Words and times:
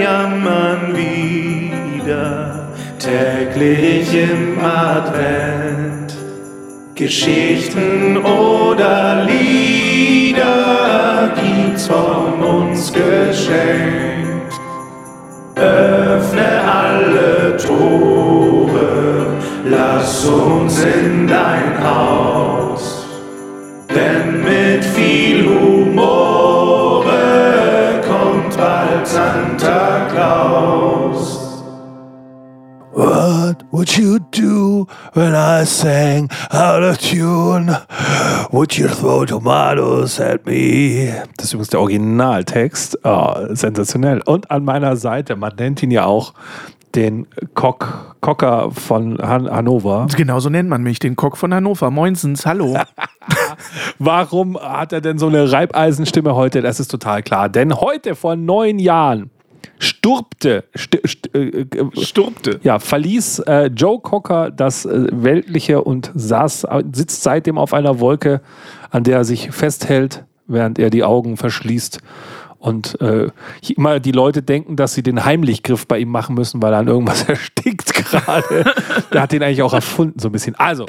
jammern 0.00 0.96
wieder 0.96 2.68
täglich 2.98 4.14
im 4.14 4.58
Advent. 4.64 6.14
Geschichten 6.94 8.16
oder 8.18 9.24
Lieder 9.24 10.54
gibt's 11.34 11.86
von 11.86 12.42
uns 12.42 12.92
geschenkt. 12.92 14.54
Öffne 15.56 16.62
alle 16.64 17.56
Tore, 17.56 19.26
lass 19.64 20.24
uns 20.26 20.82
in 20.82 21.26
dein 21.26 21.82
Haus. 21.82 23.06
Denn 23.94 24.42
mit 24.42 24.84
viel 24.84 25.46
Humor 25.48 26.43
Santa 29.74 30.08
Claus. 30.08 31.62
What 32.92 33.64
would 33.72 33.96
you 33.96 34.20
do 34.30 34.86
when 35.14 35.34
I 35.34 35.64
sang 35.64 36.30
out 36.52 36.84
of 36.84 36.98
tune? 36.98 37.76
Would 38.52 38.78
you 38.78 38.86
throw 38.86 39.24
tomatoes 39.24 40.20
at 40.20 40.46
me? 40.46 41.12
Das 41.36 41.46
ist 41.46 41.54
übrigens 41.54 41.70
der 41.70 41.80
Originaltext. 41.80 43.00
Oh, 43.02 43.34
sensationell. 43.50 44.22
Und 44.24 44.48
an 44.52 44.64
meiner 44.64 44.96
Seite, 44.96 45.34
man 45.34 45.56
nennt 45.56 45.82
ihn 45.82 45.90
ja 45.90 46.04
auch 46.04 46.34
den 46.94 47.26
Kock, 47.54 48.14
Kocker 48.20 48.70
von 48.70 49.18
Han 49.20 49.50
Hannover. 49.50 50.06
Genau 50.16 50.38
so 50.38 50.50
nennt 50.50 50.68
man 50.68 50.84
mich, 50.84 51.00
den 51.00 51.16
Kock 51.16 51.36
von 51.36 51.52
Hannover. 51.52 51.90
Moinsens, 51.90 52.46
hallo. 52.46 52.78
Warum 53.98 54.56
hat 54.56 54.92
er 54.92 55.00
denn 55.00 55.18
so 55.18 55.26
eine 55.26 55.50
Reibeisenstimme 55.50 56.36
heute? 56.36 56.62
Das 56.62 56.78
ist 56.78 56.92
total 56.92 57.24
klar. 57.24 57.48
Denn 57.48 57.74
heute 57.74 58.14
vor 58.14 58.36
neun 58.36 58.78
Jahren 58.78 59.30
sturbte, 59.78 60.64
st 60.76 61.00
st 61.06 61.34
äh, 61.34 61.66
Sturbte. 62.02 62.60
ja, 62.62 62.78
verließ 62.78 63.40
äh, 63.40 63.66
Joe 63.66 64.00
Cocker 64.00 64.50
das 64.50 64.84
äh, 64.84 65.06
Weltliche 65.12 65.82
und 65.82 66.10
saß, 66.14 66.66
sitzt 66.92 67.22
seitdem 67.22 67.58
auf 67.58 67.72
einer 67.74 68.00
Wolke, 68.00 68.40
an 68.90 69.04
der 69.04 69.18
er 69.18 69.24
sich 69.24 69.50
festhält, 69.50 70.24
während 70.46 70.78
er 70.78 70.90
die 70.90 71.04
Augen 71.04 71.36
verschließt. 71.36 72.00
Und 72.64 72.98
äh, 73.02 73.28
immer 73.76 74.00
die 74.00 74.12
Leute 74.12 74.42
denken, 74.42 74.76
dass 74.76 74.94
sie 74.94 75.02
den 75.02 75.26
Heimlichgriff 75.26 75.86
bei 75.86 75.98
ihm 75.98 76.08
machen 76.08 76.34
müssen, 76.34 76.62
weil 76.62 76.72
er 76.72 76.78
an 76.78 76.88
irgendwas 76.88 77.22
erstickt 77.28 77.92
gerade. 77.92 78.64
Der 79.12 79.20
hat 79.20 79.32
den 79.32 79.42
eigentlich 79.42 79.60
auch 79.60 79.74
erfunden, 79.74 80.18
so 80.18 80.30
ein 80.30 80.32
bisschen. 80.32 80.54
Also, 80.54 80.86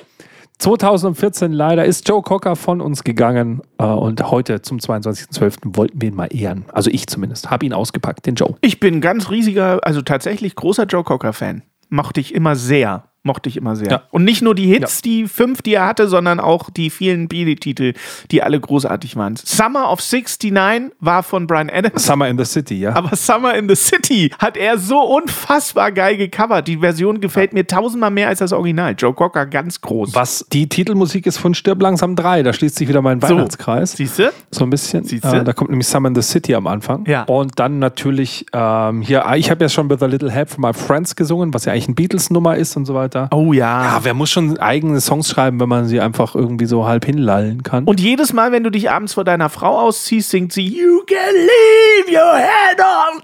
2014 0.58 1.52
leider 1.52 1.86
ist 1.86 2.08
Joe 2.08 2.22
Cocker 2.22 2.56
von 2.56 2.82
uns 2.82 3.04
gegangen 3.04 3.62
äh, 3.78 3.84
und 3.86 4.32
heute 4.32 4.62
zum 4.62 4.78
22.12. 4.78 5.76
wollten 5.76 6.02
wir 6.02 6.10
ihn 6.10 6.16
mal 6.16 6.34
ehren. 6.34 6.66
Also 6.72 6.90
ich 6.92 7.08
zumindest, 7.08 7.52
habe 7.52 7.66
ihn 7.66 7.74
ausgepackt, 7.74 8.26
den 8.26 8.36
Joe. 8.36 8.56
Ich 8.62 8.80
bin 8.80 9.02
ganz 9.02 9.30
riesiger, 9.30 9.80
also 9.84 10.02
tatsächlich 10.02 10.56
großer 10.56 10.86
Joe 10.86 11.04
Cocker-Fan. 11.04 11.64
Mochte 11.90 12.20
ich 12.20 12.34
immer 12.34 12.56
sehr. 12.56 13.10
Mochte 13.26 13.50
ich 13.50 13.58
immer 13.58 13.76
sehr. 13.76 13.90
Ja. 13.90 14.04
Und 14.12 14.24
nicht 14.24 14.44
nur 14.44 14.54
die 14.54 14.68
Hits, 14.68 15.02
die 15.02 15.28
fünf, 15.28 15.64
die 15.64 15.74
er 15.74 15.88
hatte, 15.88 16.08
sondern 16.08 16.40
auch 16.40 16.70
die 16.70 16.92
vielen 16.92 17.28
Billy-Titel, 17.28 17.94
die 18.30 18.44
alle 18.44 18.60
großartig 18.60 19.16
waren. 19.16 19.36
Summer 19.36 19.92
of 19.92 20.00
69 20.00 20.92
war 21.00 21.24
von 21.24 21.48
Brian 21.48 21.72
Adams. 21.72 22.06
Summer 22.06 22.28
in 22.28 22.38
the 22.38 22.46
City, 22.46 22.80
ja. 22.80 22.96
Aber 22.96 23.16
Summer 23.16 23.56
in 23.56 23.68
the 23.68 23.76
City 23.76 24.32
hat 24.38 24.58
er 24.58 24.78
so 24.78 25.00
unfassbar 25.00 25.92
geil 25.92 26.18
gecovert. 26.18 26.68
Die 26.68 26.78
Version 26.78 27.20
gefällt 27.20 27.54
mir 27.54 27.66
tausendmal 27.66 28.12
mehr 28.12 28.28
als 28.28 28.40
das 28.40 28.54
Original. 28.54 28.94
Joe 28.96 29.16
Cocker 29.16 29.48
ganz 29.48 29.82
groß. 29.82 30.14
Was 30.14 30.46
die 30.54 30.70
Titelmusik 30.70 31.26
ist 31.26 31.38
von 31.38 31.56
Stirb 31.56 31.82
langsam 31.82 32.16
3, 32.16 32.44
da 32.44 32.54
schließt 32.54 32.76
sich 32.76 32.88
wieder 32.88 33.02
mein 33.02 33.24
Weihnachtskreis. 33.24 33.94
Siehst 33.94 34.20
du? 34.20 34.32
So 34.52 34.66
ein 34.66 34.70
bisschen. 34.70 35.04
Äh, 35.10 35.44
da 35.44 35.54
kommt 35.54 35.72
nämlich 35.72 35.88
Summer 35.88 36.10
in 36.10 36.16
the 36.16 36.22
City 36.22 36.54
am 36.54 36.68
Anfang. 36.68 37.06
Ja. 37.08 37.24
Und 37.24 37.60
dann 37.60 37.80
natürlich 37.80 38.46
ähm, 38.54 39.02
hier, 39.02 39.26
ich 39.36 39.50
habe 39.50 39.64
ja 39.64 39.70
schon 39.70 39.90
With 39.90 40.04
a 40.04 40.06
Little 40.06 40.30
Help 40.30 40.52
from 40.52 40.62
My 40.62 40.74
Friends 40.74 41.16
gesungen, 41.16 41.56
was 41.56 41.66
ja 41.66 41.74
eigentlich 41.74 41.88
ein 41.88 41.96
Beatles-Nummer 41.96 42.56
ist 42.56 42.78
und 42.78 42.86
so 42.86 42.94
weiter. 42.94 43.15
Oh 43.32 43.54
ja. 43.54 43.84
Ja, 43.84 44.00
wer 44.04 44.14
muss 44.14 44.30
schon 44.30 44.58
eigene 44.58 45.00
Songs 45.02 45.30
schreiben, 45.30 45.60
wenn 45.60 45.70
man 45.70 45.86
sie 45.86 46.00
einfach 46.00 46.36
irgendwie 46.36 46.66
so 46.66 46.86
halb 46.86 47.06
hinlallen 47.06 47.64
kann? 47.64 47.86
Und 47.86 48.00
jedes 48.00 48.34
Mal, 48.34 48.52
wenn 48.52 48.64
du 48.64 48.70
dich 48.70 48.90
abends 48.90 49.14
vor 49.14 49.24
deiner 49.24 49.50
Frau 49.50 49.80
ausziehst, 49.80 50.30
singt 50.30 50.54
sie 50.54 50.66
You 50.68 51.02
can 51.08 51.34
leave 51.36 52.12
your 52.12 52.38
head 52.38 52.80
on. 52.80 53.22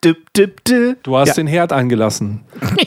Du, 0.00 0.14
du, 0.34 0.46
dip. 0.64 1.02
du 1.02 1.16
hast 1.16 1.28
ja. 1.28 1.34
den 1.34 1.46
Herd 1.46 1.72
angelassen. 1.72 2.40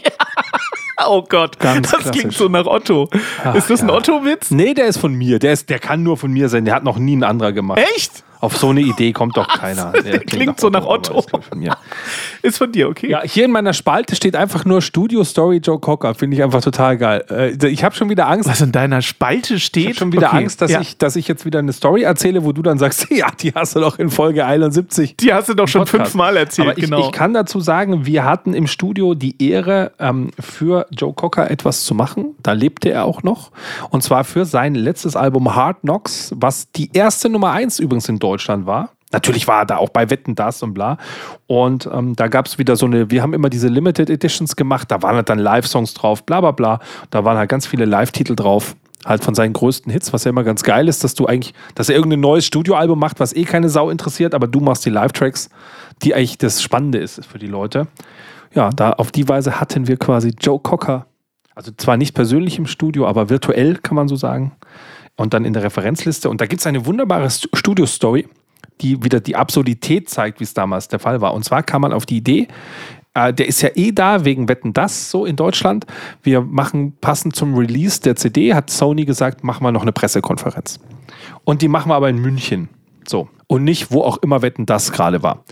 Oh 1.08 1.24
Gott, 1.28 1.60
Ganz 1.60 1.92
das 1.92 2.02
klassisch. 2.02 2.22
klingt 2.22 2.34
so 2.34 2.48
nach 2.48 2.66
Otto. 2.66 3.10
ist 3.54 3.70
das 3.70 3.82
ein 3.82 3.90
Otto-Witz? 3.90 4.52
Nee, 4.52 4.74
der 4.74 4.86
ist 4.86 4.98
von 4.98 5.14
mir. 5.14 5.40
Der, 5.40 5.54
ist, 5.54 5.70
der 5.70 5.80
kann 5.80 6.04
nur 6.04 6.18
von 6.18 6.32
mir 6.32 6.48
sein. 6.50 6.66
Der 6.66 6.74
hat 6.74 6.84
noch 6.84 6.98
nie 6.98 7.18
ein 7.18 7.24
anderer 7.24 7.52
gemacht. 7.52 7.80
Echt? 7.96 8.24
Auf 8.46 8.58
so 8.58 8.70
eine 8.70 8.82
Idee 8.82 9.12
kommt 9.12 9.36
doch 9.38 9.48
keiner. 9.48 9.92
Der 9.92 10.20
klingt 10.20 10.60
so 10.60 10.70
nach 10.70 10.86
Otto. 10.86 11.18
ist, 11.18 11.30
von. 11.32 11.42
Ist 12.44 12.58
von 12.60 12.72
dir, 12.72 12.88
okay. 12.88 13.10
Ja, 13.10 13.24
hier 13.24 13.46
in 13.46 13.52
meiner 13.52 13.74
Spalte 13.74 14.16
steht 14.16 14.36
einfach 14.36 14.66
nur 14.66 14.84
Studio 14.84 15.24
Story 15.24 15.58
Joe 15.58 15.80
Cocker. 15.80 16.14
Finde 16.14 16.38
ich 16.38 16.44
einfach 16.44 16.62
total 16.62 16.96
geil. 16.96 17.26
Äh, 17.32 17.68
ich 17.70 17.84
habe 17.84 17.96
schon 17.96 18.08
wieder 18.08 18.28
Angst. 18.28 18.48
Was 18.48 18.62
in 18.62 18.72
deiner 18.72 19.02
Spalte 19.02 19.60
steht. 19.60 19.84
Ich 19.84 19.90
habe 19.90 19.98
schon 19.98 20.12
wieder 20.14 20.28
Okay, 20.28 20.38
Angst, 20.38 20.62
dass, 20.62 20.70
ja. 20.70 20.80
ich, 20.80 21.00
dass 21.00 21.16
ich 21.16 21.28
jetzt 21.28 21.44
wieder 21.44 21.58
eine 21.58 21.74
Story 21.74 22.04
erzähle, 22.04 22.46
wo 22.46 22.52
du 22.52 22.62
dann 22.62 22.78
sagst, 22.78 23.08
ja, 23.10 23.32
die 23.32 23.52
hast 23.52 23.76
du 23.76 23.80
doch 23.80 23.98
in 23.98 24.12
Folge 24.12 24.46
71. 24.46 25.18
Die 25.18 25.34
hast 25.34 25.50
du 25.50 25.56
doch 25.56 25.68
schon 25.68 25.88
fünfmal 25.88 26.38
erzählt, 26.38 26.70
Aber 26.70 26.78
ich, 26.78 26.86
genau. 26.86 27.00
ich 27.00 27.12
kann 27.12 27.34
dazu 27.34 27.60
sagen, 27.60 28.06
wir 28.06 28.26
hatten 28.26 28.54
im 28.54 28.68
Studio 28.68 29.16
die 29.16 29.42
Ehre, 29.44 29.92
ähm, 29.98 30.30
für 30.40 30.86
Joe 30.92 31.14
Cocker 31.14 31.50
etwas 31.50 31.84
zu 31.84 31.96
machen. 31.96 32.36
Da 32.44 32.52
lebte 32.52 32.92
er 32.92 33.06
auch 33.06 33.24
noch. 33.24 33.50
Und 33.90 34.04
zwar 34.04 34.24
für 34.24 34.46
sein 34.46 34.76
letztes 34.76 35.16
Album 35.16 35.56
Hard 35.56 35.82
Knocks, 35.82 36.32
was 36.36 36.72
die 36.74 36.92
erste 36.94 37.28
Nummer 37.28 37.52
1 37.52 37.80
übrigens 37.80 38.08
in 38.08 38.20
Deutschland 38.20 38.35
war. 38.66 38.90
Natürlich 39.12 39.48
war 39.48 39.62
er 39.62 39.66
da 39.66 39.78
auch 39.78 39.90
bei 39.90 40.10
Wetten, 40.10 40.36
das 40.36 40.62
und 40.64 40.74
bla. 40.74 40.98
Und 41.48 41.90
ähm, 41.92 42.16
da 42.16 42.28
gab 42.28 42.48
es 42.48 42.58
wieder 42.58 42.76
so 42.76 42.86
eine, 42.86 43.12
wir 43.12 43.22
haben 43.22 43.34
immer 43.34 43.50
diese 43.50 43.68
Limited 43.68 44.10
Editions 44.10 44.56
gemacht, 44.56 44.92
da 44.92 45.02
waren 45.02 45.16
halt 45.16 45.30
dann 45.30 45.40
Live-Songs 45.40 45.94
drauf, 45.94 46.26
bla 46.26 46.42
bla 46.42 46.52
bla. 46.52 46.80
Da 47.12 47.24
waren 47.24 47.38
halt 47.38 47.50
ganz 47.50 47.68
viele 47.68 47.86
Live-Titel 47.86 48.36
drauf, 48.36 48.76
halt 49.06 49.24
von 49.24 49.36
seinen 49.36 49.54
größten 49.54 49.92
Hits, 49.92 50.12
was 50.12 50.24
ja 50.24 50.30
immer 50.32 50.44
ganz 50.44 50.64
geil 50.64 50.88
ist, 50.88 51.04
dass 51.04 51.14
du 51.14 51.28
eigentlich, 51.28 51.54
dass 51.76 51.88
er 51.90 51.96
irgendein 51.96 52.20
neues 52.20 52.46
Studioalbum 52.46 53.00
macht, 53.00 53.20
was 53.20 53.34
eh 53.34 53.46
keine 53.46 53.70
Sau 53.70 53.90
interessiert, 53.90 54.34
aber 54.34 54.48
du 54.48 54.60
machst 54.60 54.86
die 54.86 54.90
Live-Tracks, 54.90 55.50
die 56.02 56.16
eigentlich 56.16 56.38
das 56.38 56.62
Spannende 56.62 56.98
ist 56.98 57.26
für 57.26 57.40
die 57.40 57.48
Leute. 57.48 57.88
Ja, 58.54 58.72
da 58.72 58.92
auf 58.92 59.12
die 59.12 59.30
Weise 59.30 59.60
hatten 59.60 59.88
wir 59.88 59.98
quasi 59.98 60.34
Joe 60.40 60.60
Cocker, 60.60 61.06
also 61.54 61.72
zwar 61.78 61.96
nicht 61.96 62.16
persönlich 62.16 62.58
im 62.58 62.66
Studio, 62.66 63.08
aber 63.08 63.30
virtuell 63.30 63.76
kann 63.78 63.96
man 63.96 64.08
so 64.08 64.16
sagen. 64.16 64.54
Und 65.18 65.34
dann 65.34 65.46
in 65.46 65.54
der 65.54 65.64
Referenzliste. 65.64 66.30
Und 66.30 66.42
da 66.42 66.46
gibt 66.46 66.60
es 66.62 66.68
eine 66.68 66.86
wunderbare 66.86 67.30
Stu- 67.30 67.48
Studio-Story, 67.54 68.28
die 68.82 69.02
wieder 69.04 69.20
die 69.22 69.36
Absurdität 69.36 70.10
zeigt, 70.10 70.40
wie 70.40 70.44
es 70.44 70.54
damals 70.54 70.88
der 70.90 71.00
Fall 71.00 71.22
war. 71.22 71.34
Und 71.34 71.46
zwar 71.46 71.64
kam 71.64 71.82
man 71.82 71.94
auf 71.94 72.06
die 72.06 72.18
Idee, 72.18 72.48
äh, 73.14 73.34
der 73.34 73.48
ist 73.48 73.62
ja 73.62 73.70
eh 73.76 73.94
da 73.94 74.26
wegen 74.26 74.50
Wetten 74.50 74.74
das 74.74 75.10
so 75.10 75.26
in 75.26 75.38
Deutschland. 75.38 75.86
Wir 76.22 76.42
machen 76.42 76.98
passend 77.00 77.34
zum 77.36 77.56
Release 77.56 78.02
der 78.02 78.18
CD, 78.18 78.54
hat 78.54 78.70
Sony 78.70 79.06
gesagt, 79.06 79.44
machen 79.44 79.64
wir 79.64 79.72
noch 79.72 79.84
eine 79.84 79.94
Pressekonferenz. 79.94 80.80
Und 81.46 81.62
die 81.62 81.70
machen 81.70 81.90
wir 81.90 81.96
aber 81.96 82.10
in 82.10 82.18
München. 82.20 82.68
So. 83.08 83.30
Und 83.48 83.64
nicht, 83.64 83.92
wo 83.92 84.02
auch 84.02 84.18
immer 84.18 84.42
Wetten 84.42 84.66
das 84.66 84.92
gerade 84.92 85.24
war. 85.24 85.46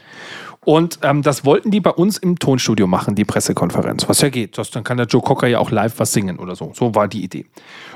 Und 0.66 1.00
ähm, 1.01 1.22
das 1.22 1.46
wollten 1.46 1.72
die 1.72 1.79
bei 1.79 1.91
uns 1.91 2.18
im 2.18 2.40
Tonstudio 2.40 2.88
machen, 2.88 3.16
die 3.16 3.25
Pressekonferenz. 3.25 4.07
Was 4.07 4.22
ja 4.22 4.29
geht. 4.29 4.57
Das, 4.57 4.72
dann 4.72 4.84
kann 4.84 4.97
der 4.97 5.07
Joe 5.07 5.22
Cocker 5.22 5.47
ja 5.47 5.59
auch 5.59 5.72
live 5.72 5.94
was 5.97 6.13
singen 6.13 6.40
oder 6.40 6.56
so. 6.56 6.72
So 6.74 6.96
war 6.96 7.07
die 7.07 7.24
Idee. 7.24 7.46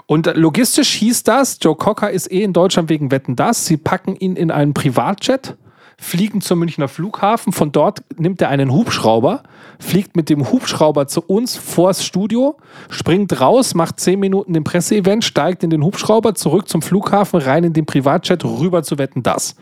Und 0.06 0.28
äh, 0.28 0.34
logistisch 0.34 0.94
hieß 0.94 1.24
das, 1.24 1.58
Joe 1.62 1.76
Cocker 1.76 2.12
ist 2.12 2.32
eh 2.32 2.44
in 2.44 2.54
Deutschland 2.54 2.90
wegen 2.90 3.12
Wetten 3.12 3.36
das. 3.36 3.66
Sie 3.66 3.78
packen 3.78 4.16
ihn 4.16 4.36
in 4.36 4.52
einen 4.52 4.74
Privatjet, 4.74 5.56
fliegen 5.98 6.42
zum 6.42 6.60
Münchner 6.60 6.88
Flughafen. 6.88 7.54
Von 7.54 7.72
dort 7.72 8.04
nimmt 8.18 8.42
er 8.42 8.50
einen 8.50 8.72
Hubschrauber, 8.72 9.44
fliegt 9.80 10.16
mit 10.16 10.30
dem 10.30 10.52
Hubschrauber 10.52 11.08
zu 11.08 11.22
uns 11.22 11.56
vors 11.56 12.06
Studio, 12.06 12.58
springt 12.90 13.40
raus, 13.40 13.76
macht 13.76 14.00
zehn 14.00 14.20
Minuten 14.20 14.54
den 14.54 14.64
Presseevent, 14.64 15.24
steigt 15.24 15.64
in 15.64 15.70
den 15.70 15.84
Hubschrauber, 15.84 16.36
zurück 16.36 16.68
zum 16.68 16.82
Flughafen, 16.82 17.40
rein 17.40 17.64
in 17.64 17.74
den 17.74 17.86
Privatjet, 17.86 18.44
rüber 18.44 18.84
zu 18.84 18.98
Wetten 18.98 19.24
das. 19.24 19.56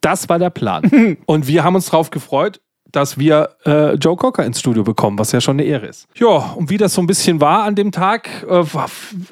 Das 0.00 0.28
war 0.28 0.38
der 0.38 0.50
Plan. 0.50 1.16
Und 1.26 1.46
wir 1.46 1.64
haben 1.64 1.74
uns 1.74 1.86
darauf 1.86 2.10
gefreut, 2.10 2.60
dass 2.90 3.18
wir 3.18 3.50
äh, 3.66 3.94
Joe 3.94 4.16
Cocker 4.16 4.44
ins 4.44 4.60
Studio 4.60 4.82
bekommen, 4.82 5.18
was 5.18 5.32
ja 5.32 5.40
schon 5.40 5.56
eine 5.56 5.64
Ehre 5.64 5.86
ist. 5.86 6.06
Ja, 6.16 6.54
und 6.56 6.70
wie 6.70 6.78
das 6.78 6.94
so 6.94 7.02
ein 7.02 7.06
bisschen 7.06 7.40
war 7.40 7.64
an 7.64 7.74
dem 7.74 7.92
Tag, 7.92 8.46
äh, 8.48 8.64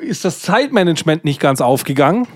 ist 0.02 0.24
das 0.24 0.42
Zeitmanagement 0.42 1.24
nicht 1.24 1.40
ganz 1.40 1.60
aufgegangen. 1.62 2.28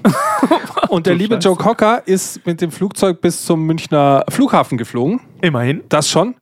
und 0.89 1.07
der 1.07 1.15
liebe 1.15 1.37
Joe 1.37 1.57
Cocker 1.57 2.07
ist 2.07 2.47
mit 2.47 2.61
dem 2.61 2.71
Flugzeug 2.71 3.21
bis 3.21 3.45
zum 3.45 3.67
Münchner 3.67 4.25
Flughafen 4.31 4.79
geflogen. 4.79 5.21
Immerhin. 5.43 5.83
Das 5.89 6.09
schon. 6.09 6.37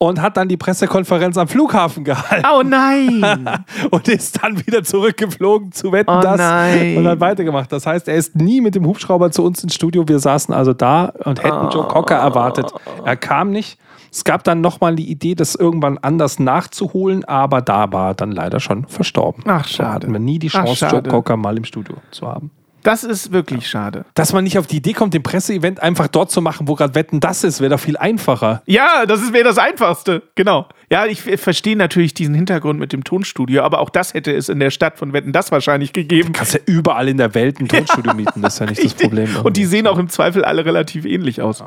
Und 0.00 0.22
hat 0.22 0.36
dann 0.36 0.46
die 0.48 0.56
Pressekonferenz 0.56 1.36
am 1.38 1.48
Flughafen 1.48 2.04
gehalten. 2.04 2.46
Oh 2.54 2.62
nein! 2.62 3.20
Und 3.90 4.06
ist 4.06 4.40
dann 4.42 4.64
wieder 4.64 4.84
zurückgeflogen 4.84 5.72
zu 5.72 5.90
Wetten 5.90 6.10
Oh 6.10 6.20
das 6.20 6.38
nein. 6.38 6.96
und 6.98 7.08
hat 7.08 7.18
weitergemacht. 7.18 7.72
Das 7.72 7.84
heißt, 7.84 8.06
er 8.06 8.14
ist 8.14 8.36
nie 8.36 8.60
mit 8.60 8.76
dem 8.76 8.86
Hubschrauber 8.86 9.32
zu 9.32 9.42
uns 9.44 9.62
ins 9.64 9.74
Studio. 9.74 10.06
Wir 10.06 10.20
saßen 10.20 10.54
also 10.54 10.72
da 10.72 11.06
und 11.24 11.42
hätten 11.42 11.68
Joe 11.70 11.88
Cocker 11.88 12.14
erwartet. 12.14 12.70
Er 13.04 13.16
kam 13.16 13.50
nicht. 13.50 13.76
Es 14.12 14.22
gab 14.22 14.44
dann 14.44 14.60
nochmal 14.60 14.94
die 14.94 15.10
Idee, 15.10 15.34
das 15.34 15.54
irgendwann 15.56 15.98
anders 15.98 16.38
nachzuholen, 16.38 17.24
aber 17.24 17.60
da 17.60 17.92
war 17.92 18.10
er 18.10 18.14
dann 18.14 18.30
leider 18.32 18.60
schon 18.60 18.86
verstorben. 18.86 19.42
Ach, 19.46 19.66
schade. 19.66 19.90
hatten 19.94 20.12
wir 20.12 20.20
nie 20.20 20.38
die 20.38 20.48
Ach, 20.48 20.64
Chance, 20.64 20.84
Joe 20.86 20.90
schade. 20.90 21.10
Cocker 21.10 21.36
mal 21.36 21.56
im 21.56 21.64
Studio 21.64 21.96
zu 22.12 22.26
haben. 22.26 22.50
Das 22.82 23.04
ist 23.04 23.32
wirklich 23.32 23.68
schade. 23.68 24.04
Dass 24.14 24.32
man 24.32 24.44
nicht 24.44 24.58
auf 24.58 24.66
die 24.66 24.76
Idee 24.76 24.92
kommt, 24.92 25.14
den 25.14 25.22
Presseevent 25.22 25.80
einfach 25.80 26.08
dort 26.08 26.30
zu 26.30 26.40
machen, 26.40 26.68
wo 26.68 26.74
gerade 26.74 26.94
Wetten 26.94 27.20
das 27.20 27.44
ist, 27.44 27.60
wäre 27.60 27.70
doch 27.70 27.80
viel 27.80 27.96
einfacher. 27.96 28.62
Ja, 28.66 29.04
das 29.06 29.32
wäre 29.32 29.44
das 29.44 29.58
Einfachste. 29.58 30.22
Genau. 30.34 30.68
Ja, 30.90 31.06
ich 31.06 31.20
verstehe 31.20 31.76
natürlich 31.76 32.14
diesen 32.14 32.34
Hintergrund 32.34 32.78
mit 32.78 32.92
dem 32.92 33.04
Tonstudio, 33.04 33.62
aber 33.62 33.80
auch 33.80 33.90
das 33.90 34.14
hätte 34.14 34.34
es 34.34 34.48
in 34.48 34.58
der 34.58 34.70
Stadt 34.70 34.98
von 34.98 35.12
Wetten 35.12 35.32
das 35.32 35.52
wahrscheinlich 35.52 35.92
gegeben. 35.92 36.32
Kannst 36.32 36.54
ja 36.54 36.60
überall 36.66 37.08
in 37.08 37.18
der 37.18 37.34
Welt 37.34 37.60
ein 37.60 37.68
Tonstudio 37.68 38.14
mieten, 38.16 38.40
das 38.40 38.54
ist 38.54 38.60
ja 38.60 38.66
nicht 38.66 38.84
das 38.84 38.94
Problem. 38.94 39.28
Und 39.42 39.56
die 39.56 39.64
sehen 39.64 39.86
auch 39.86 39.98
im 39.98 40.08
Zweifel 40.08 40.44
alle 40.44 40.64
relativ 40.64 41.04
ähnlich 41.04 41.42
aus. 41.42 41.62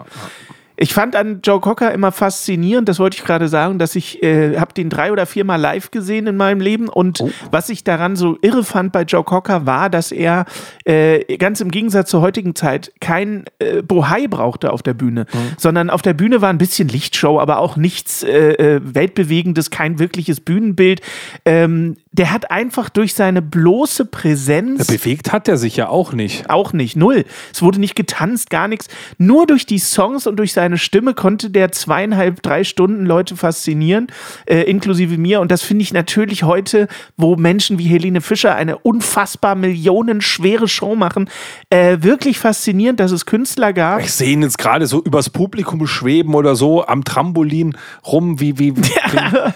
Ich 0.81 0.95
fand 0.95 1.15
an 1.15 1.41
Joe 1.43 1.59
Cocker 1.59 1.93
immer 1.93 2.11
faszinierend, 2.11 2.89
das 2.89 2.97
wollte 2.97 3.15
ich 3.17 3.23
gerade 3.23 3.47
sagen, 3.47 3.77
dass 3.77 3.95
ich 3.95 4.23
äh, 4.23 4.57
habe 4.57 4.73
den 4.73 4.89
drei 4.89 5.11
oder 5.11 5.27
viermal 5.27 5.61
live 5.61 5.91
gesehen 5.91 6.25
in 6.25 6.35
meinem 6.37 6.59
Leben 6.59 6.89
und 6.89 7.21
Oh. 7.21 7.29
was 7.51 7.69
ich 7.69 7.83
daran 7.83 8.15
so 8.15 8.39
irre 8.41 8.63
fand 8.63 8.91
bei 8.91 9.03
Joe 9.03 9.23
Cocker 9.23 9.67
war, 9.67 9.91
dass 9.91 10.11
er 10.11 10.45
äh, 10.85 11.37
ganz 11.37 11.61
im 11.61 11.69
Gegensatz 11.69 12.09
zur 12.09 12.21
heutigen 12.21 12.55
Zeit 12.55 12.91
kein 12.99 13.45
äh, 13.59 13.83
Bohai 13.83 14.25
brauchte 14.27 14.73
auf 14.73 14.81
der 14.81 14.95
Bühne, 14.95 15.27
Mhm. 15.31 15.37
sondern 15.59 15.89
auf 15.91 16.01
der 16.01 16.13
Bühne 16.15 16.41
war 16.41 16.49
ein 16.49 16.57
bisschen 16.57 16.87
Lichtshow, 16.87 17.39
aber 17.39 17.59
auch 17.59 17.75
nichts 17.77 18.23
äh, 18.23 18.53
äh, 18.53 18.81
weltbewegendes, 18.83 19.69
kein 19.69 19.99
wirkliches 19.99 20.39
Bühnenbild. 20.41 21.01
Ähm, 21.45 21.97
der 22.11 22.33
hat 22.33 22.49
einfach 22.49 22.89
durch 22.89 23.13
seine 23.13 23.41
bloße 23.43 24.05
Präsenz 24.05 24.87
Bewegt 24.87 25.31
hat 25.31 25.47
er 25.47 25.57
sich 25.57 25.77
ja 25.77 25.89
auch 25.89 26.11
nicht. 26.11 26.49
auch 26.49 26.73
nicht, 26.73 26.95
null. 26.97 27.23
Es 27.53 27.61
wurde 27.61 27.79
nicht 27.79 27.95
getanzt, 27.95 28.49
gar 28.49 28.67
nichts. 28.67 28.87
Nur 29.19 29.45
durch 29.45 29.65
die 29.67 29.77
Songs 29.79 30.25
und 30.27 30.37
durch 30.37 30.51
seine 30.53 30.70
Stimme 30.77 31.13
konnte 31.13 31.49
der 31.49 31.71
zweieinhalb, 31.71 32.41
drei 32.41 32.63
Stunden 32.63 33.05
Leute 33.05 33.35
faszinieren, 33.35 34.07
äh, 34.45 34.61
inklusive 34.61 35.17
mir. 35.17 35.41
Und 35.41 35.51
das 35.51 35.61
finde 35.61 35.83
ich 35.83 35.93
natürlich 35.93 36.43
heute, 36.43 36.87
wo 37.17 37.35
Menschen 37.35 37.79
wie 37.79 37.85
Helene 37.85 38.21
Fischer 38.21 38.55
eine 38.55 38.77
unfassbar 38.77 39.55
millionenschwere 39.55 40.67
Show 40.67 40.95
machen, 40.95 41.29
äh, 41.69 41.97
wirklich 42.01 42.39
faszinierend, 42.39 42.99
dass 42.99 43.11
es 43.11 43.25
Künstler 43.25 43.73
gab. 43.73 44.01
Ich 44.01 44.11
sehe 44.11 44.31
ihn 44.31 44.41
jetzt 44.41 44.57
gerade 44.57 44.87
so 44.87 45.01
übers 45.01 45.29
Publikum 45.29 45.85
schweben 45.87 46.35
oder 46.35 46.55
so 46.55 46.85
am 46.85 47.03
Trampolin 47.03 47.77
rum, 48.05 48.39
wie, 48.39 48.59
wie, 48.59 48.75
wie 48.75 48.91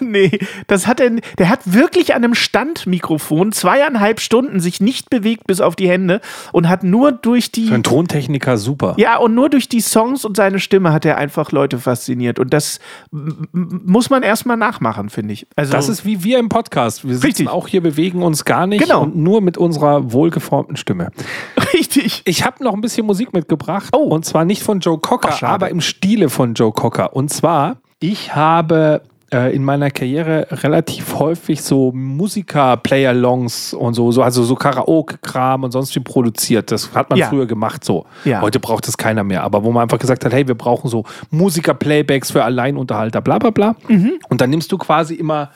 nee, 0.00 0.38
das 0.66 0.86
hat 0.86 1.00
er, 1.00 1.10
der 1.38 1.48
hat 1.48 1.60
wirklich 1.64 2.14
an 2.14 2.24
einem 2.24 2.34
Standmikrofon 2.34 3.52
zweieinhalb 3.52 4.20
Stunden 4.20 4.60
sich 4.60 4.80
nicht 4.80 5.10
bewegt 5.10 5.46
bis 5.46 5.60
auf 5.60 5.76
die 5.76 5.88
Hände 5.88 6.20
und 6.52 6.68
hat 6.68 6.84
nur 6.84 7.12
durch 7.12 7.52
die 7.52 7.66
für 7.66 7.74
einen 7.74 7.82
Tontechniker 7.82 8.56
super. 8.56 8.94
Ja, 8.98 9.16
und 9.16 9.34
nur 9.34 9.48
durch 9.48 9.68
die 9.68 9.80
Songs 9.80 10.24
und 10.24 10.36
seine 10.36 10.58
Stimme 10.58 10.92
hat 10.96 11.04
er 11.04 11.18
einfach 11.18 11.52
Leute 11.52 11.78
fasziniert. 11.78 12.38
Und 12.38 12.52
das 12.52 12.80
muss 13.12 14.10
man 14.10 14.22
erstmal 14.22 14.56
nachmachen, 14.56 15.10
finde 15.10 15.34
ich. 15.34 15.46
Also, 15.54 15.72
Das 15.72 15.88
ist 15.88 16.04
wie 16.06 16.24
wir 16.24 16.38
im 16.38 16.48
Podcast. 16.48 17.04
Wir 17.06 17.14
sitzen 17.14 17.26
Richtig. 17.26 17.48
auch 17.48 17.68
hier, 17.68 17.82
bewegen 17.82 18.22
uns 18.22 18.44
gar 18.46 18.66
nicht 18.66 18.82
Genau. 18.82 19.02
und 19.02 19.14
nur 19.16 19.42
mit 19.42 19.58
unserer 19.58 20.10
wohlgeformten 20.12 20.76
Stimme. 20.76 21.10
richtig. 21.74 22.22
Ich 22.24 22.44
habe 22.44 22.64
noch 22.64 22.72
ein 22.72 22.80
bisschen 22.80 23.06
Musik 23.06 23.32
mitgebracht. 23.34 23.90
Oh. 23.92 24.04
Und 24.08 24.24
zwar 24.24 24.44
nicht 24.46 24.62
von 24.62 24.80
Joe 24.80 24.98
Cocker, 24.98 25.30
Ach, 25.32 25.42
aber 25.42 25.68
im 25.68 25.80
Stile 25.82 26.30
von 26.30 26.54
Joe 26.54 26.72
Cocker. 26.72 27.14
Und 27.14 27.28
zwar, 27.30 27.76
ich 28.00 28.34
habe 28.34 29.02
äh, 29.32 29.54
in 29.54 29.64
meiner 29.64 29.90
Karriere 29.90 30.46
relativ 30.50 31.18
häufig 31.18 31.62
so 31.62 31.90
Musiker-Play-Alongs 31.92 33.74
und 33.74 33.94
so, 33.94 34.12
so 34.12 34.22
also 34.22 34.44
so 34.44 34.54
Karaoke-Kram 34.54 35.64
und 35.64 35.72
sonst 35.72 35.94
wie 35.94 36.00
produziert. 36.00 36.70
Das 36.70 36.94
hat 36.94 37.10
man 37.10 37.18
Ja. 37.18 37.26
früher 37.28 37.46
gemacht 37.46 37.84
so. 37.84 38.06
Ja. 38.24 38.40
Heute 38.40 38.60
braucht 38.60 38.86
es 38.88 38.96
keiner 38.96 39.24
mehr. 39.24 39.42
Aber 39.42 39.64
wo 39.64 39.72
man 39.72 39.82
einfach 39.82 39.98
gesagt 39.98 40.24
hat, 40.24 40.32
hey, 40.32 40.46
wir 40.46 40.54
brauchen 40.54 40.88
so 40.88 41.04
Musiker-Playbacks 41.30 42.30
für 42.30 42.44
Alleinunterhalter, 42.44 43.20
bla 43.20 43.38
bla 43.38 43.50
bla. 43.50 43.76
Mhm. 43.88 44.12
Und 44.28 44.40
dann 44.40 44.50
nimmst 44.50 44.70
du 44.72 44.78
quasi 44.78 45.14
immer 45.14 45.50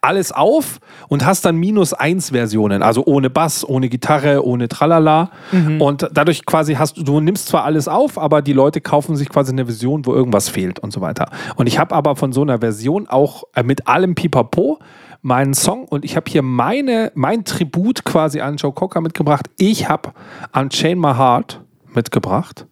alles 0.00 0.32
auf 0.32 0.78
und 1.08 1.24
hast 1.24 1.44
dann 1.44 1.56
minus 1.56 1.92
eins 1.92 2.30
Versionen, 2.30 2.82
also 2.82 3.04
ohne 3.04 3.30
Bass, 3.30 3.68
ohne 3.68 3.88
Gitarre, 3.88 4.44
ohne 4.44 4.68
Tralala. 4.68 5.30
Mhm. 5.52 5.80
Und 5.80 6.08
dadurch 6.12 6.46
quasi 6.46 6.74
hast 6.74 6.96
du, 6.96 7.02
du 7.02 7.20
nimmst 7.20 7.48
zwar 7.48 7.64
alles 7.64 7.88
auf, 7.88 8.18
aber 8.18 8.42
die 8.42 8.52
Leute 8.52 8.80
kaufen 8.80 9.16
sich 9.16 9.28
quasi 9.28 9.52
eine 9.52 9.66
Version, 9.66 10.06
wo 10.06 10.14
irgendwas 10.14 10.48
fehlt 10.48 10.78
und 10.78 10.92
so 10.92 11.00
weiter. 11.00 11.30
Und 11.56 11.66
ich 11.66 11.78
habe 11.78 11.94
aber 11.94 12.16
von 12.16 12.32
so 12.32 12.42
einer 12.42 12.58
Version 12.58 13.06
auch 13.08 13.44
äh, 13.54 13.62
mit 13.62 13.88
allem 13.88 14.14
Pipapo 14.14 14.78
meinen 15.22 15.54
Song 15.54 15.86
und 15.86 16.04
ich 16.04 16.14
habe 16.14 16.30
hier 16.30 16.42
meine, 16.42 17.10
mein 17.14 17.44
Tribut 17.44 18.04
quasi 18.04 18.40
an 18.40 18.56
Joe 18.56 18.72
Cocker 18.72 19.00
mitgebracht. 19.00 19.46
Ich 19.58 19.88
habe 19.88 20.12
Unchain 20.52 20.98
My 20.98 21.14
Heart 21.14 21.65
mitgebracht, 21.96 22.66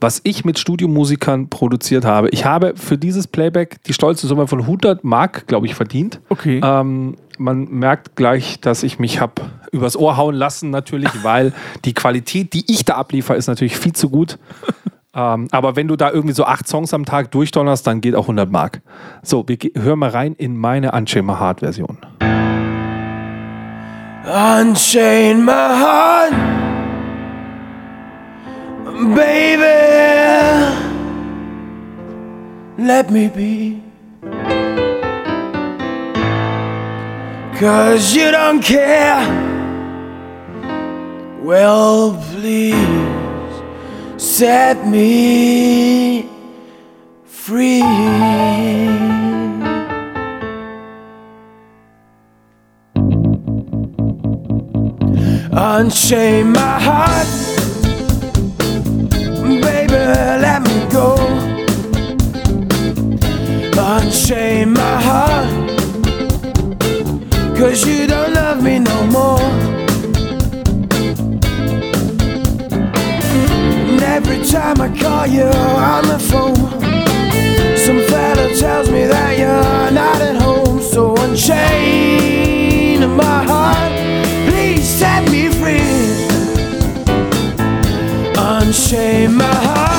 was 0.00 0.20
ich 0.24 0.44
mit 0.44 0.58
Studiomusikern 0.58 1.48
produziert 1.48 2.04
habe. 2.04 2.28
Ich 2.30 2.44
habe 2.44 2.74
für 2.76 2.98
dieses 2.98 3.26
Playback 3.26 3.82
die 3.84 3.92
stolze 3.92 4.26
Summe 4.26 4.46
von 4.46 4.60
100 4.60 5.02
Mark, 5.02 5.46
glaube 5.46 5.66
ich, 5.66 5.74
verdient. 5.74 6.20
Okay. 6.28 6.60
Ähm, 6.62 7.16
man 7.38 7.64
merkt 7.70 8.16
gleich, 8.16 8.60
dass 8.60 8.82
ich 8.82 8.98
mich 8.98 9.20
habe 9.20 9.42
übers 9.72 9.96
Ohr 9.96 10.16
hauen 10.16 10.34
lassen, 10.34 10.70
natürlich, 10.70 11.10
weil 11.22 11.52
die 11.84 11.94
Qualität, 11.94 12.52
die 12.52 12.64
ich 12.70 12.84
da 12.84 12.94
abliefere, 12.94 13.36
ist 13.36 13.46
natürlich 13.46 13.76
viel 13.76 13.92
zu 13.92 14.10
gut. 14.10 14.38
ähm, 15.14 15.48
aber 15.50 15.76
wenn 15.76 15.88
du 15.88 15.96
da 15.96 16.10
irgendwie 16.10 16.34
so 16.34 16.44
acht 16.44 16.68
Songs 16.68 16.94
am 16.94 17.04
Tag 17.04 17.30
durchdonnerst, 17.30 17.86
dann 17.86 18.00
geht 18.00 18.14
auch 18.14 18.24
100 18.24 18.50
Mark. 18.50 18.82
So, 19.22 19.46
wir 19.48 19.56
hören 19.74 19.98
mal 19.98 20.10
rein 20.10 20.34
in 20.34 20.56
meine 20.56 20.92
Unchain 20.92 21.26
My 21.26 21.34
Heart 21.34 21.60
Version. 21.60 21.98
Unchain 24.28 25.42
my 25.42 25.52
heart, 25.52 26.57
baby. 29.14 29.78
Let 32.78 33.10
me 33.10 33.28
be. 33.28 33.82
Cause 37.58 38.14
you 38.14 38.30
don't 38.30 38.62
care. 38.62 39.18
Well, 41.42 42.16
please 42.32 42.74
set 44.16 44.86
me 44.86 46.28
free. 47.24 47.82
Unchain 55.50 56.52
my 56.52 56.78
heart, 56.80 57.26
Unchain 64.30 64.74
my 64.74 65.00
heart, 65.00 65.48
cause 67.56 67.86
you 67.86 68.06
don't 68.06 68.34
love 68.34 68.62
me 68.62 68.78
no 68.78 69.06
more. 69.06 69.40
And 73.88 74.02
every 74.02 74.44
time 74.44 74.82
I 74.82 74.88
call 75.00 75.26
you 75.26 75.44
on 75.44 76.08
the 76.08 76.18
phone, 76.18 76.56
some 77.78 78.02
fella 78.08 78.54
tells 78.54 78.90
me 78.90 79.06
that 79.06 79.38
you're 79.38 79.90
not 79.92 80.20
at 80.20 80.36
home. 80.36 80.82
So 80.82 81.16
unchain 81.16 83.00
my 83.16 83.44
heart, 83.44 83.92
please 84.46 84.86
set 84.86 85.26
me 85.30 85.48
free. 85.48 85.80
Unchain 88.36 89.32
my 89.34 89.54
heart, 89.68 89.97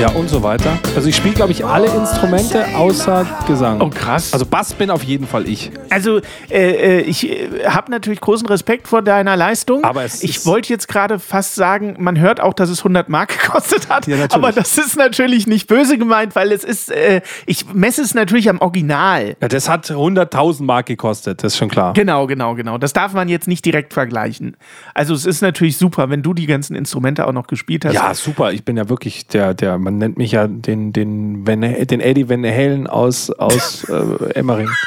Ja, 0.00 0.08
und 0.12 0.30
so 0.30 0.42
weiter. 0.42 0.78
Also 0.96 1.10
ich 1.10 1.16
spiele, 1.16 1.34
glaube 1.34 1.52
ich, 1.52 1.62
alle 1.62 1.86
Instrumente 1.88 2.64
außer 2.74 3.26
Gesang. 3.46 3.82
Oh, 3.82 3.90
krass. 3.90 4.32
Also 4.32 4.46
Bass 4.46 4.72
bin 4.72 4.90
auf 4.90 5.02
jeden 5.02 5.26
Fall 5.26 5.46
ich. 5.46 5.70
Also, 5.90 6.22
äh, 6.48 7.00
äh, 7.00 7.00
ich 7.00 7.28
äh, 7.28 7.66
habe 7.66 7.90
natürlich 7.90 8.18
großen 8.22 8.46
Respekt 8.46 8.88
vor 8.88 9.02
deiner 9.02 9.36
Leistung. 9.36 9.84
Aber 9.84 10.02
es 10.02 10.22
ich 10.22 10.46
wollte 10.46 10.70
jetzt 10.70 10.88
gerade 10.88 11.18
fast 11.18 11.54
sagen, 11.54 11.96
man 11.98 12.18
hört 12.18 12.40
auch, 12.40 12.54
dass 12.54 12.70
es 12.70 12.78
100 12.78 13.10
Mark 13.10 13.38
gekostet 13.42 13.90
hat. 13.90 14.06
Ja, 14.06 14.16
natürlich. 14.16 14.32
aber 14.32 14.52
das 14.52 14.78
ist 14.78 14.96
natürlich 14.96 15.46
nicht 15.46 15.66
böse 15.66 15.98
gemeint, 15.98 16.34
weil 16.34 16.50
es 16.50 16.64
ist, 16.64 16.90
äh, 16.90 17.20
ich 17.44 17.66
messe 17.74 18.00
es 18.00 18.14
natürlich 18.14 18.48
am 18.48 18.58
Original. 18.62 19.36
Ja, 19.42 19.48
das 19.48 19.68
hat 19.68 19.90
100.000 19.90 20.62
Mark 20.62 20.86
gekostet, 20.86 21.44
das 21.44 21.52
ist 21.52 21.58
schon 21.58 21.68
klar. 21.68 21.92
Genau, 21.92 22.26
genau, 22.26 22.54
genau. 22.54 22.78
Das 22.78 22.94
darf 22.94 23.12
man 23.12 23.28
jetzt 23.28 23.48
nicht 23.48 23.66
direkt 23.66 23.92
vergleichen. 23.92 24.56
Also 24.94 25.12
es 25.12 25.26
ist 25.26 25.42
natürlich 25.42 25.76
super, 25.76 26.08
wenn 26.08 26.22
du 26.22 26.32
die 26.32 26.46
ganzen 26.46 26.74
Instrumente 26.74 27.26
auch 27.28 27.34
noch 27.34 27.48
gespielt 27.48 27.84
hast. 27.84 27.92
Ja, 27.92 28.14
super. 28.14 28.52
Ich 28.52 28.64
bin 28.64 28.78
ja 28.78 28.88
wirklich 28.88 29.26
der, 29.26 29.52
der, 29.52 29.78
man 29.90 29.98
nennt 29.98 30.18
mich 30.18 30.32
ja 30.32 30.46
den, 30.46 30.92
den, 30.92 31.46
Van, 31.46 31.62
den 31.62 32.00
Eddie 32.00 32.28
Van 32.28 32.44
Halen 32.44 32.86
aus, 32.86 33.30
aus 33.30 33.84
äh, 33.88 34.32
Emmering. 34.34 34.68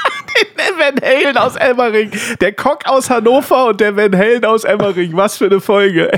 Der 0.57 0.77
Van 0.77 0.95
Halen 1.01 1.37
aus 1.37 1.55
Emmering, 1.55 2.11
der 2.41 2.53
Cock 2.53 2.85
aus 2.85 3.09
Hannover 3.09 3.67
und 3.67 3.79
der 3.79 3.95
Van 3.95 4.17
Halen 4.17 4.43
aus 4.45 4.63
Emmering. 4.63 5.15
Was 5.15 5.37
für 5.37 5.45
eine 5.45 5.59
Folge. 5.59 6.09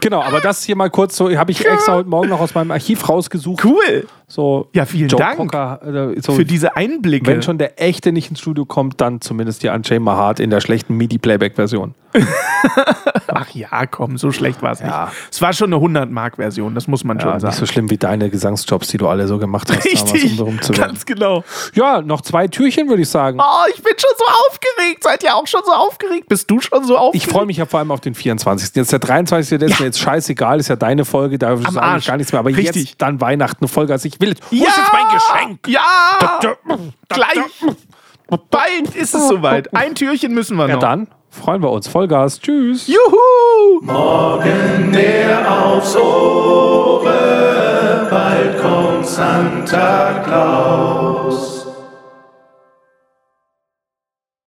Genau, 0.00 0.20
aber 0.22 0.40
das 0.40 0.64
hier 0.64 0.76
mal 0.76 0.90
kurz 0.90 1.16
so, 1.16 1.30
habe 1.34 1.52
ich 1.52 1.64
extra 1.64 1.94
heute 1.94 2.08
Morgen 2.08 2.28
noch 2.28 2.40
aus 2.40 2.54
meinem 2.54 2.72
Archiv 2.72 3.08
rausgesucht. 3.08 3.64
Cool. 3.64 4.06
So 4.34 4.68
Ja, 4.74 4.84
vielen 4.84 5.08
Joe 5.08 5.20
Dank 5.20 5.36
Cocker, 5.36 5.80
äh, 6.16 6.20
so, 6.20 6.32
Für 6.32 6.44
diese 6.44 6.74
Einblicke. 6.76 7.24
wenn 7.30 7.40
schon 7.42 7.56
der 7.56 7.80
echte 7.80 8.10
nicht 8.10 8.30
ins 8.30 8.40
Studio 8.40 8.64
kommt, 8.64 9.00
dann 9.00 9.20
zumindest 9.20 9.62
die 9.62 9.68
Unchained 9.68 10.04
My 10.04 10.10
Heart 10.10 10.40
in 10.40 10.50
der 10.50 10.60
schlechten 10.60 10.94
MIDI-Playback-Version. 10.96 11.94
Ach 13.28 13.48
ja, 13.54 13.86
komm, 13.86 14.18
so 14.18 14.30
schlecht 14.32 14.62
war 14.62 14.72
es 14.72 14.80
Ja. 14.80 15.06
nicht. 15.06 15.14
Es 15.32 15.42
war 15.42 15.52
schon 15.52 15.72
eine 15.72 15.82
100-Mark-Version, 15.82 16.74
das 16.74 16.86
muss 16.88 17.04
man 17.04 17.18
Ja, 17.18 17.22
schon 17.22 17.32
nicht 17.34 17.42
sagen. 17.42 17.54
so 17.54 17.66
schlimm 17.66 17.90
wie 17.90 17.96
deine 17.96 18.30
Gesangsjobs, 18.30 18.88
die 18.88 18.98
du 18.98 19.08
alle 19.08 19.26
so 19.26 19.38
gemacht 19.38 19.68
hast, 19.70 19.84
damals, 19.84 20.02
um 20.02 20.12
Richtig, 20.12 20.62
zu 20.62 20.76
werden. 20.76 20.88
ganz 20.88 21.06
genau. 21.06 21.44
Ja, 21.74 22.00
noch 22.02 22.20
zwei 22.20 22.46
Türchen, 22.48 22.88
würde 22.88 23.02
ich 23.02 23.08
sagen. 23.08 23.38
Oh, 23.40 23.68
ich 23.74 23.82
bin 23.82 23.92
schon 23.98 24.10
so 24.16 24.24
aufgeregt. 24.48 25.02
Seid 25.02 25.22
ihr 25.22 25.34
auch 25.34 25.46
schon 25.46 25.62
so 25.64 25.72
aufgeregt? 25.72 26.28
Bist 26.28 26.50
du 26.50 26.60
schon 26.60 26.84
so 26.84 26.96
aufgeregt? 26.96 27.26
Ich 27.26 27.32
freue 27.32 27.46
mich 27.46 27.56
ja 27.56 27.66
vor 27.66 27.80
allem 27.80 27.90
auf 27.90 28.00
den 28.00 28.14
24. 28.14 28.74
Jetzt 28.74 28.92
der 28.92 28.98
23. 28.98 29.58
Der 29.58 29.68
ist 29.68 29.74
Ja. 29.74 29.80
mir 29.80 29.86
jetzt 29.86 29.98
scheißegal, 30.00 30.60
ist 30.60 30.68
ja 30.68 30.76
deine 30.76 31.04
Folge, 31.04 31.38
da 31.38 31.56
Arsch. 31.76 32.02
ich 32.02 32.06
gar 32.08 32.16
nichts 32.16 32.32
mehr. 32.32 32.40
Aber 32.40 32.50
Richtig. 32.50 32.74
jetzt 32.90 33.02
dann 33.02 33.20
Weihnachten 33.20 33.64
eine 33.64 33.68
Folge, 33.68 33.92
als 33.92 34.04
ich 34.04 34.18
will. 34.26 34.34
Wo 34.50 34.56
ja! 34.56 34.68
ist 34.68 34.78
jetzt 34.78 34.92
mein 34.92 35.08
Geschenk? 35.14 35.68
Ja! 35.68 36.40
Gleich! 37.08 37.76
Bald 38.50 38.94
ist 38.96 39.14
es 39.14 39.28
soweit. 39.28 39.74
Ein 39.74 39.94
Türchen 39.94 40.32
müssen 40.34 40.56
wir 40.56 40.66
Ja, 40.68 40.74
noch. 40.74 40.80
dann 40.80 41.08
freuen 41.30 41.62
wir 41.62 41.70
uns. 41.70 41.86
Vollgas. 41.88 42.40
Tschüss. 42.40 42.86
Juhu! 42.88 43.80
Morgen 43.82 44.92
der 44.92 45.50
aufs 45.64 45.94
Ohr, 45.96 47.04
bald 48.10 48.60
kommt 48.60 49.06
Santa 49.06 50.22
Claus. 50.24 51.53